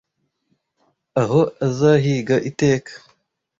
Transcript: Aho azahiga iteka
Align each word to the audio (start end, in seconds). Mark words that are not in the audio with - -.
Aho 1.21 1.41
azahiga 1.67 2.35
iteka 2.49 2.91